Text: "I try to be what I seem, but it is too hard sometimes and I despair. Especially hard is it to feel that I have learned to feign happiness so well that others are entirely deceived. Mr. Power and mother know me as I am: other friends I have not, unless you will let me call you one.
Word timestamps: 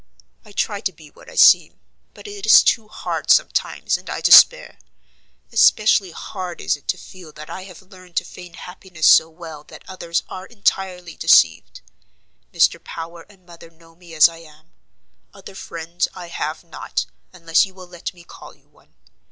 "I 0.43 0.51
try 0.51 0.81
to 0.81 0.91
be 0.91 1.11
what 1.11 1.29
I 1.29 1.35
seem, 1.35 1.79
but 2.15 2.25
it 2.25 2.43
is 2.47 2.63
too 2.63 2.87
hard 2.87 3.29
sometimes 3.29 3.97
and 3.97 4.09
I 4.09 4.19
despair. 4.19 4.79
Especially 5.51 6.09
hard 6.09 6.59
is 6.59 6.75
it 6.75 6.87
to 6.87 6.97
feel 6.97 7.31
that 7.33 7.51
I 7.51 7.65
have 7.65 7.83
learned 7.83 8.15
to 8.15 8.25
feign 8.25 8.55
happiness 8.55 9.07
so 9.07 9.29
well 9.29 9.63
that 9.65 9.85
others 9.87 10.23
are 10.27 10.47
entirely 10.47 11.15
deceived. 11.15 11.81
Mr. 12.51 12.83
Power 12.83 13.27
and 13.29 13.45
mother 13.45 13.69
know 13.69 13.93
me 13.93 14.15
as 14.15 14.27
I 14.27 14.37
am: 14.37 14.73
other 15.35 15.53
friends 15.53 16.07
I 16.15 16.29
have 16.29 16.63
not, 16.63 17.05
unless 17.31 17.67
you 17.67 17.75
will 17.75 17.85
let 17.85 18.11
me 18.11 18.23
call 18.23 18.55
you 18.55 18.69
one. 18.69 18.95